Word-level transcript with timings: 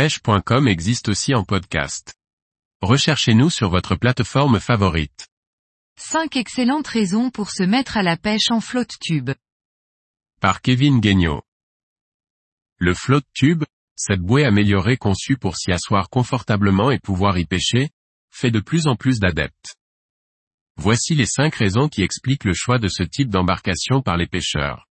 pêche.com 0.00 0.66
existe 0.66 1.10
aussi 1.10 1.34
en 1.34 1.44
podcast. 1.44 2.14
Recherchez-nous 2.80 3.50
sur 3.50 3.68
votre 3.68 3.96
plateforme 3.96 4.58
favorite. 4.58 5.28
5 5.96 6.36
excellentes 6.36 6.86
raisons 6.86 7.28
pour 7.28 7.50
se 7.50 7.64
mettre 7.64 7.98
à 7.98 8.02
la 8.02 8.16
pêche 8.16 8.50
en 8.50 8.62
flotte 8.62 8.98
tube. 8.98 9.32
Par 10.40 10.62
Kevin 10.62 11.00
Guignot. 11.00 11.42
Le 12.78 12.94
flotte 12.94 13.26
tube, 13.34 13.64
cette 13.94 14.22
bouée 14.22 14.46
améliorée 14.46 14.96
conçue 14.96 15.36
pour 15.36 15.58
s'y 15.58 15.70
asseoir 15.70 16.08
confortablement 16.08 16.90
et 16.90 16.98
pouvoir 16.98 17.36
y 17.36 17.44
pêcher, 17.44 17.90
fait 18.30 18.50
de 18.50 18.60
plus 18.60 18.86
en 18.86 18.96
plus 18.96 19.20
d'adeptes. 19.20 19.76
Voici 20.76 21.14
les 21.14 21.26
5 21.26 21.54
raisons 21.54 21.90
qui 21.90 22.00
expliquent 22.00 22.44
le 22.44 22.54
choix 22.54 22.78
de 22.78 22.88
ce 22.88 23.02
type 23.02 23.28
d'embarcation 23.28 24.00
par 24.00 24.16
les 24.16 24.26
pêcheurs. 24.26 24.88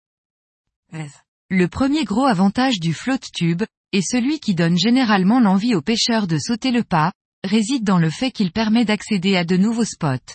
Le 1.51 1.67
premier 1.67 2.05
gros 2.05 2.25
avantage 2.25 2.79
du 2.79 2.95
flotte 2.95 3.29
tube, 3.31 3.61
et 3.91 4.02
celui 4.02 4.39
qui 4.39 4.55
donne 4.55 4.77
généralement 4.77 5.39
l'envie 5.39 5.75
aux 5.75 5.81
pêcheurs 5.81 6.27
de 6.27 6.38
sauter 6.38 6.71
le 6.71 6.83
pas, 6.83 7.11
réside 7.43 7.83
dans 7.83 8.00
le 8.00 8.10
fait 8.10 8.32
qu'il 8.32 8.51
permet 8.51 8.86
d'accéder 8.86 9.36
à 9.36 9.43
de 9.43 9.57
nouveaux 9.57 9.86
spots. 9.86 10.33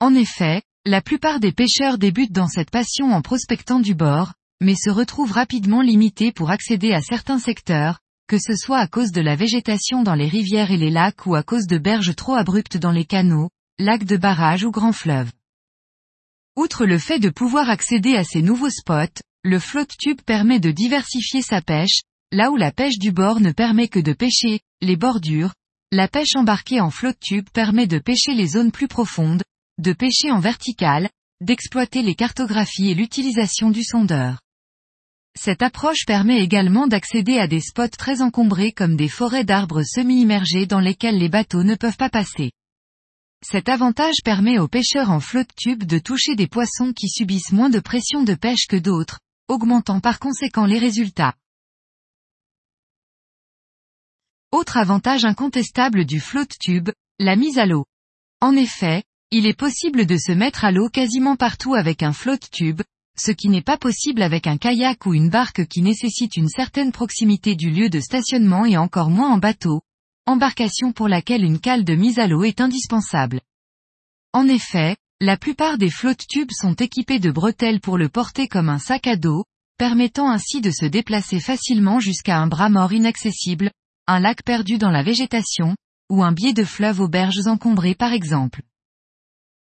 En 0.00 0.14
effet, 0.14 0.62
la 0.84 1.00
plupart 1.00 1.40
des 1.40 1.52
pêcheurs 1.52 1.98
débutent 1.98 2.32
dans 2.32 2.48
cette 2.48 2.70
passion 2.70 3.12
en 3.12 3.22
prospectant 3.22 3.80
du 3.80 3.94
bord, 3.94 4.32
mais 4.60 4.74
se 4.74 4.90
retrouvent 4.90 5.32
rapidement 5.32 5.82
limités 5.82 6.32
pour 6.32 6.50
accéder 6.50 6.92
à 6.92 7.00
certains 7.00 7.38
secteurs, 7.38 7.98
que 8.28 8.38
ce 8.38 8.56
soit 8.56 8.78
à 8.78 8.88
cause 8.88 9.12
de 9.12 9.20
la 9.20 9.36
végétation 9.36 10.02
dans 10.02 10.14
les 10.14 10.28
rivières 10.28 10.70
et 10.70 10.76
les 10.76 10.90
lacs 10.90 11.26
ou 11.26 11.34
à 11.34 11.42
cause 11.42 11.66
de 11.66 11.78
berges 11.78 12.14
trop 12.14 12.34
abruptes 12.34 12.76
dans 12.76 12.90
les 12.90 13.04
canaux, 13.04 13.50
lacs 13.78 14.04
de 14.04 14.16
barrage 14.16 14.64
ou 14.64 14.70
grands 14.70 14.92
fleuves. 14.92 15.30
Outre 16.56 16.86
le 16.86 16.98
fait 16.98 17.18
de 17.18 17.28
pouvoir 17.28 17.68
accéder 17.68 18.16
à 18.16 18.24
ces 18.24 18.42
nouveaux 18.42 18.70
spots, 18.70 19.20
le 19.44 19.58
flotte 19.58 19.96
tube 19.98 20.22
permet 20.22 20.58
de 20.58 20.70
diversifier 20.70 21.42
sa 21.42 21.60
pêche, 21.60 22.00
là 22.32 22.50
où 22.50 22.56
la 22.56 22.72
pêche 22.72 22.98
du 22.98 23.12
bord 23.12 23.40
ne 23.40 23.52
permet 23.52 23.88
que 23.88 24.00
de 24.00 24.12
pêcher 24.12 24.60
les 24.80 24.96
bordures, 24.96 25.54
la 25.92 26.08
pêche 26.08 26.34
embarquée 26.34 26.80
en 26.80 26.90
flotte 26.90 27.20
tube 27.20 27.48
permet 27.50 27.86
de 27.86 27.98
pêcher 27.98 28.34
les 28.34 28.48
zones 28.48 28.72
plus 28.72 28.88
profondes, 28.88 29.42
de 29.78 29.92
pêcher 29.92 30.30
en 30.30 30.40
vertical, 30.40 31.08
d'exploiter 31.40 32.02
les 32.02 32.14
cartographies 32.14 32.90
et 32.90 32.94
l'utilisation 32.94 33.70
du 33.70 33.84
sondeur. 33.84 34.40
Cette 35.38 35.62
approche 35.62 36.06
permet 36.06 36.42
également 36.42 36.86
d'accéder 36.86 37.38
à 37.38 37.46
des 37.46 37.60
spots 37.60 37.88
très 37.88 38.22
encombrés 38.22 38.72
comme 38.72 38.96
des 38.96 39.08
forêts 39.08 39.44
d'arbres 39.44 39.82
semi-immergés 39.82 40.66
dans 40.66 40.80
lesquels 40.80 41.18
les 41.18 41.28
bateaux 41.28 41.62
ne 41.62 41.74
peuvent 41.74 41.98
pas 41.98 42.08
passer. 42.08 42.50
Cet 43.44 43.68
avantage 43.68 44.16
permet 44.24 44.58
aux 44.58 44.66
pêcheurs 44.66 45.10
en 45.10 45.20
flotte 45.20 45.54
tube 45.54 45.84
de 45.84 45.98
toucher 45.98 46.34
des 46.34 46.46
poissons 46.48 46.92
qui 46.94 47.08
subissent 47.08 47.52
moins 47.52 47.70
de 47.70 47.80
pression 47.80 48.24
de 48.24 48.34
pêche 48.34 48.66
que 48.66 48.76
d'autres, 48.76 49.20
augmentant 49.46 50.00
par 50.00 50.18
conséquent 50.18 50.64
les 50.64 50.78
résultats. 50.78 51.34
Autre 54.52 54.76
avantage 54.76 55.24
incontestable 55.24 56.04
du 56.04 56.20
flotte 56.20 56.56
tube, 56.60 56.90
la 57.18 57.34
mise 57.34 57.58
à 57.58 57.66
l'eau. 57.66 57.84
En 58.40 58.54
effet, 58.54 59.02
il 59.32 59.44
est 59.44 59.58
possible 59.58 60.06
de 60.06 60.16
se 60.16 60.30
mettre 60.30 60.64
à 60.64 60.70
l'eau 60.70 60.88
quasiment 60.88 61.34
partout 61.34 61.74
avec 61.74 62.04
un 62.04 62.12
flotte 62.12 62.48
tube, 62.52 62.80
ce 63.18 63.32
qui 63.32 63.48
n'est 63.48 63.62
pas 63.62 63.76
possible 63.76 64.22
avec 64.22 64.46
un 64.46 64.56
kayak 64.56 65.04
ou 65.04 65.14
une 65.14 65.30
barque 65.30 65.66
qui 65.66 65.82
nécessite 65.82 66.36
une 66.36 66.48
certaine 66.48 66.92
proximité 66.92 67.56
du 67.56 67.70
lieu 67.70 67.88
de 67.88 67.98
stationnement 67.98 68.64
et 68.64 68.76
encore 68.76 69.10
moins 69.10 69.32
en 69.32 69.38
bateau, 69.38 69.82
embarcation 70.26 70.92
pour 70.92 71.08
laquelle 71.08 71.42
une 71.42 71.58
cale 71.58 71.84
de 71.84 71.96
mise 71.96 72.20
à 72.20 72.28
l'eau 72.28 72.44
est 72.44 72.60
indispensable. 72.60 73.40
En 74.32 74.46
effet, 74.46 74.96
la 75.20 75.36
plupart 75.36 75.76
des 75.76 75.90
flottes 75.90 76.26
tubes 76.28 76.52
sont 76.52 76.74
équipées 76.74 77.18
de 77.18 77.32
bretelles 77.32 77.80
pour 77.80 77.98
le 77.98 78.08
porter 78.08 78.46
comme 78.46 78.68
un 78.68 78.78
sac 78.78 79.08
à 79.08 79.16
dos, 79.16 79.44
permettant 79.76 80.30
ainsi 80.30 80.60
de 80.60 80.70
se 80.70 80.86
déplacer 80.86 81.40
facilement 81.40 81.98
jusqu'à 81.98 82.38
un 82.38 82.46
bras 82.46 82.68
mort 82.68 82.92
inaccessible, 82.92 83.72
un 84.06 84.20
lac 84.20 84.42
perdu 84.42 84.78
dans 84.78 84.90
la 84.90 85.02
végétation, 85.02 85.76
ou 86.10 86.22
un 86.22 86.32
biais 86.32 86.52
de 86.52 86.64
fleuve 86.64 87.00
aux 87.00 87.08
berges 87.08 87.46
encombrées 87.46 87.94
par 87.94 88.12
exemple. 88.12 88.62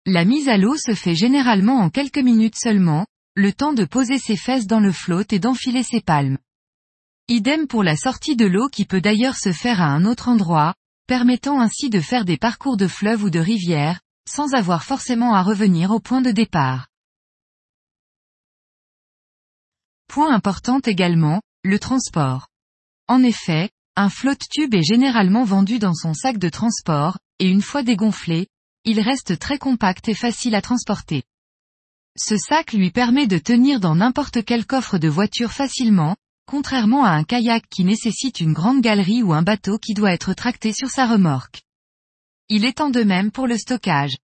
La 0.04 0.24
mise 0.24 0.48
à 0.48 0.56
l'eau 0.56 0.76
se 0.76 0.94
fait 0.94 1.14
généralement 1.14 1.78
en 1.78 1.90
quelques 1.90 2.18
minutes 2.18 2.56
seulement, 2.56 3.06
le 3.34 3.52
temps 3.52 3.72
de 3.72 3.84
poser 3.84 4.18
ses 4.18 4.36
fesses 4.36 4.66
dans 4.66 4.80
le 4.80 4.92
flotte 4.92 5.32
et 5.32 5.38
d'enfiler 5.38 5.82
ses 5.82 6.00
palmes. 6.00 6.38
Idem 7.28 7.66
pour 7.66 7.82
la 7.82 7.96
sortie 7.96 8.36
de 8.36 8.46
l'eau 8.46 8.68
qui 8.68 8.84
peut 8.84 9.00
d'ailleurs 9.00 9.36
se 9.36 9.52
faire 9.52 9.80
à 9.80 9.86
un 9.86 10.04
autre 10.04 10.28
endroit, 10.28 10.74
permettant 11.06 11.60
ainsi 11.60 11.90
de 11.90 12.00
faire 12.00 12.24
des 12.24 12.36
parcours 12.36 12.76
de 12.76 12.86
fleuves 12.86 13.22
ou 13.22 13.30
de 13.30 13.38
rivières, 13.38 14.00
sans 14.28 14.54
avoir 14.54 14.82
forcément 14.82 15.34
à 15.34 15.42
revenir 15.42 15.90
au 15.90 16.00
point 16.00 16.20
de 16.20 16.30
départ. 16.30 16.88
Point 20.06 20.34
important 20.34 20.80
également, 20.80 21.42
le 21.64 21.78
transport. 21.78 22.48
En 23.08 23.22
effet, 23.22 23.70
un 23.98 24.10
flotte 24.10 24.48
tube 24.48 24.76
est 24.76 24.84
généralement 24.84 25.42
vendu 25.42 25.80
dans 25.80 25.92
son 25.92 26.14
sac 26.14 26.38
de 26.38 26.48
transport, 26.48 27.18
et 27.40 27.48
une 27.48 27.62
fois 27.62 27.82
dégonflé, 27.82 28.46
il 28.84 29.00
reste 29.00 29.40
très 29.40 29.58
compact 29.58 30.08
et 30.08 30.14
facile 30.14 30.54
à 30.54 30.62
transporter. 30.62 31.24
Ce 32.16 32.36
sac 32.36 32.74
lui 32.74 32.92
permet 32.92 33.26
de 33.26 33.38
tenir 33.38 33.80
dans 33.80 33.96
n'importe 33.96 34.44
quel 34.44 34.66
coffre 34.66 34.98
de 34.98 35.08
voiture 35.08 35.50
facilement, 35.50 36.14
contrairement 36.46 37.04
à 37.04 37.10
un 37.10 37.24
kayak 37.24 37.64
qui 37.68 37.82
nécessite 37.82 38.38
une 38.38 38.52
grande 38.52 38.82
galerie 38.82 39.24
ou 39.24 39.32
un 39.32 39.42
bateau 39.42 39.78
qui 39.78 39.94
doit 39.94 40.12
être 40.12 40.32
tracté 40.32 40.72
sur 40.72 40.90
sa 40.90 41.08
remorque. 41.08 41.62
Il 42.48 42.64
est 42.64 42.80
en 42.80 42.90
de 42.90 43.02
même 43.02 43.32
pour 43.32 43.48
le 43.48 43.58
stockage. 43.58 44.16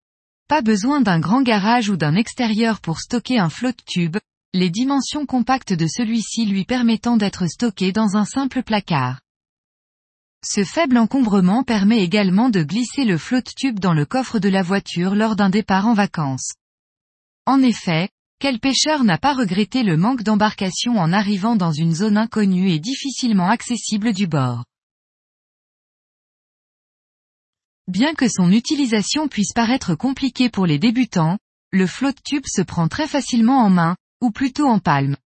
Pas 0.46 0.62
besoin 0.62 1.00
d'un 1.00 1.18
grand 1.18 1.42
garage 1.42 1.88
ou 1.88 1.96
d'un 1.96 2.14
extérieur 2.14 2.80
pour 2.80 3.00
stocker 3.00 3.40
un 3.40 3.50
flotte 3.50 3.84
tube, 3.86 4.18
les 4.52 4.70
dimensions 4.70 5.26
compactes 5.26 5.72
de 5.72 5.88
celui-ci 5.88 6.46
lui 6.46 6.64
permettant 6.64 7.16
d'être 7.16 7.48
stocké 7.48 7.90
dans 7.90 8.16
un 8.16 8.24
simple 8.24 8.62
placard. 8.62 9.23
Ce 10.46 10.62
faible 10.62 10.98
encombrement 10.98 11.64
permet 11.64 12.02
également 12.02 12.50
de 12.50 12.62
glisser 12.62 13.04
le 13.04 13.16
flotte 13.16 13.54
tube 13.56 13.80
dans 13.80 13.94
le 13.94 14.04
coffre 14.04 14.38
de 14.38 14.50
la 14.50 14.62
voiture 14.62 15.14
lors 15.14 15.36
d'un 15.36 15.48
départ 15.48 15.86
en 15.86 15.94
vacances. 15.94 16.52
En 17.46 17.62
effet, 17.62 18.10
quel 18.40 18.60
pêcheur 18.60 19.04
n'a 19.04 19.16
pas 19.16 19.32
regretté 19.32 19.82
le 19.82 19.96
manque 19.96 20.22
d'embarcation 20.22 20.98
en 20.98 21.14
arrivant 21.14 21.56
dans 21.56 21.72
une 21.72 21.94
zone 21.94 22.18
inconnue 22.18 22.70
et 22.70 22.78
difficilement 22.78 23.48
accessible 23.48 24.12
du 24.12 24.26
bord? 24.26 24.64
Bien 27.88 28.14
que 28.14 28.28
son 28.28 28.52
utilisation 28.52 29.28
puisse 29.28 29.54
paraître 29.54 29.94
compliquée 29.94 30.50
pour 30.50 30.66
les 30.66 30.78
débutants, 30.78 31.38
le 31.70 31.86
flotte 31.86 32.22
tube 32.22 32.44
se 32.46 32.60
prend 32.60 32.88
très 32.88 33.08
facilement 33.08 33.64
en 33.64 33.70
main, 33.70 33.96
ou 34.20 34.30
plutôt 34.30 34.66
en 34.66 34.78
palme. 34.78 35.16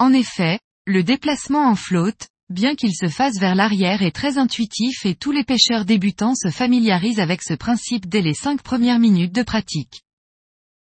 En 0.00 0.12
effet, 0.12 0.58
le 0.86 1.04
déplacement 1.04 1.68
en 1.68 1.76
flotte, 1.76 2.28
bien 2.50 2.74
qu'il 2.74 2.94
se 2.94 3.08
fasse 3.08 3.38
vers 3.38 3.54
l'arrière 3.54 4.02
est 4.02 4.14
très 4.14 4.38
intuitif 4.38 5.06
et 5.06 5.14
tous 5.14 5.32
les 5.32 5.44
pêcheurs 5.44 5.84
débutants 5.84 6.34
se 6.34 6.50
familiarisent 6.50 7.20
avec 7.20 7.42
ce 7.42 7.54
principe 7.54 8.08
dès 8.08 8.22
les 8.22 8.34
cinq 8.34 8.62
premières 8.62 8.98
minutes 8.98 9.34
de 9.34 9.42
pratique. 9.42 10.02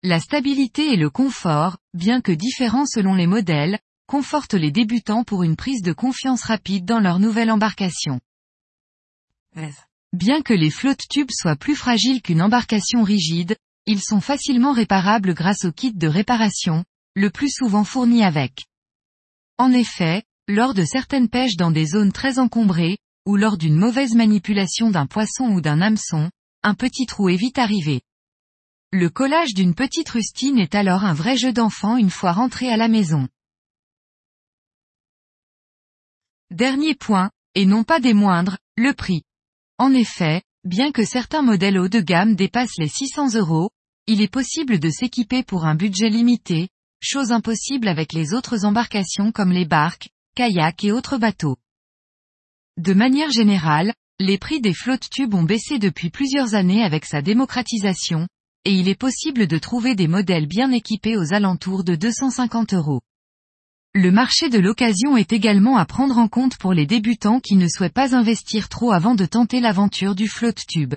La 0.01 0.19
stabilité 0.19 0.93
et 0.93 0.97
le 0.97 1.09
confort, 1.09 1.77
bien 1.93 2.19
que 2.21 2.31
différents 2.31 2.85
selon 2.85 3.13
les 3.13 3.27
modèles, 3.27 3.79
confortent 4.07 4.53
les 4.53 4.71
débutants 4.71 5.23
pour 5.23 5.43
une 5.43 5.55
prise 5.55 5.81
de 5.81 5.93
confiance 5.93 6.43
rapide 6.43 6.85
dans 6.85 6.99
leur 6.99 7.19
nouvelle 7.19 7.51
embarcation. 7.51 8.19
Bien 10.11 10.41
que 10.41 10.53
les 10.53 10.69
flottes 10.69 11.07
tubes 11.09 11.31
soient 11.31 11.55
plus 11.55 11.75
fragiles 11.75 12.21
qu'une 12.21 12.41
embarcation 12.41 13.03
rigide, 13.03 13.55
ils 13.85 14.01
sont 14.01 14.21
facilement 14.21 14.73
réparables 14.73 15.33
grâce 15.33 15.65
au 15.65 15.71
kit 15.71 15.93
de 15.93 16.07
réparation, 16.07 16.83
le 17.15 17.29
plus 17.29 17.49
souvent 17.49 17.83
fourni 17.83 18.23
avec. 18.23 18.65
En 19.57 19.71
effet, 19.71 20.23
lors 20.47 20.73
de 20.73 20.83
certaines 20.83 21.29
pêches 21.29 21.55
dans 21.55 21.71
des 21.71 21.85
zones 21.85 22.11
très 22.11 22.37
encombrées, 22.37 22.97
ou 23.25 23.37
lors 23.37 23.57
d'une 23.57 23.77
mauvaise 23.77 24.15
manipulation 24.15 24.91
d'un 24.91 25.05
poisson 25.05 25.45
ou 25.45 25.61
d'un 25.61 25.79
hameçon, 25.79 26.29
un 26.63 26.73
petit 26.73 27.05
trou 27.05 27.29
est 27.29 27.37
vite 27.37 27.57
arrivé. 27.57 28.01
Le 28.91 29.09
collage 29.09 29.53
d'une 29.53 29.73
petite 29.73 30.09
rustine 30.09 30.59
est 30.59 30.75
alors 30.75 31.03
un 31.05 31.13
vrai 31.13 31.37
jeu 31.37 31.53
d'enfant 31.53 31.97
une 31.97 32.09
fois 32.09 32.33
rentré 32.33 32.69
à 32.69 32.77
la 32.77 32.87
maison. 32.87 33.27
Dernier 36.51 36.93
point, 36.93 37.31
et 37.55 37.65
non 37.65 37.83
pas 37.83 37.99
des 37.99 38.13
moindres, 38.13 38.57
le 38.77 38.93
prix. 38.93 39.23
En 39.77 39.93
effet, 39.93 40.43
bien 40.63 40.91
que 40.91 41.05
certains 41.05 41.41
modèles 41.41 41.79
haut 41.79 41.87
de 41.87 42.01
gamme 42.01 42.35
dépassent 42.35 42.77
les 42.77 42.87
600 42.87 43.35
euros, 43.35 43.71
il 44.07 44.21
est 44.21 44.31
possible 44.31 44.79
de 44.79 44.89
s'équiper 44.89 45.43
pour 45.43 45.65
un 45.65 45.75
budget 45.75 46.09
limité, 46.09 46.69
chose 47.01 47.31
impossible 47.31 47.87
avec 47.87 48.13
les 48.13 48.33
autres 48.33 48.65
embarcations 48.65 49.31
comme 49.31 49.51
les 49.51 49.65
barques, 49.65 50.09
kayaks 50.35 50.83
et 50.83 50.91
autres 50.91 51.17
bateaux. 51.17 51.57
De 52.77 52.93
manière 52.93 53.29
générale, 53.29 53.93
les 54.19 54.37
prix 54.37 54.61
des 54.61 54.73
flottes 54.73 55.09
tubes 55.09 55.33
ont 55.33 55.43
baissé 55.43 55.77
depuis 55.77 56.09
plusieurs 56.09 56.55
années 56.55 56.83
avec 56.83 57.05
sa 57.05 57.21
démocratisation, 57.21 58.27
et 58.65 58.73
il 58.73 58.87
est 58.87 58.99
possible 58.99 59.47
de 59.47 59.57
trouver 59.57 59.95
des 59.95 60.07
modèles 60.07 60.47
bien 60.47 60.71
équipés 60.71 61.17
aux 61.17 61.33
alentours 61.33 61.83
de 61.83 61.95
250 61.95 62.73
euros. 62.73 63.01
Le 63.93 64.11
marché 64.11 64.49
de 64.49 64.57
l'occasion 64.57 65.17
est 65.17 65.33
également 65.33 65.77
à 65.77 65.85
prendre 65.85 66.17
en 66.17 66.27
compte 66.27 66.57
pour 66.57 66.73
les 66.73 66.87
débutants 66.87 67.39
qui 67.39 67.55
ne 67.55 67.67
souhaitent 67.67 67.93
pas 67.93 68.15
investir 68.15 68.69
trop 68.69 68.91
avant 68.91 69.13
de 69.13 69.25
tenter 69.25 69.59
l'aventure 69.59 70.15
du 70.15 70.27
flotte 70.27 70.65
tube. 70.67 70.95